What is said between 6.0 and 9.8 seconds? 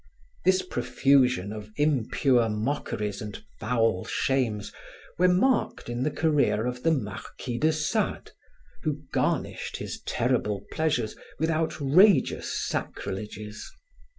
the career of the Marquis de Sade, who garnished